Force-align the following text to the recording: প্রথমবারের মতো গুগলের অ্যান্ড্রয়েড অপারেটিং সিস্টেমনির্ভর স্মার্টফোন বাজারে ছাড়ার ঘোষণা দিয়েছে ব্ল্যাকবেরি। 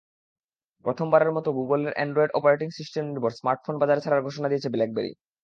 প্রথমবারের 0.85 1.31
মতো 1.31 1.49
গুগলের 1.57 1.95
অ্যান্ড্রয়েড 1.95 2.31
অপারেটিং 2.33 2.67
সিস্টেমনির্ভর 2.77 3.31
স্মার্টফোন 3.39 3.75
বাজারে 3.79 4.03
ছাড়ার 4.03 4.25
ঘোষণা 4.27 4.47
দিয়েছে 4.49 4.69
ব্ল্যাকবেরি। 4.73 5.11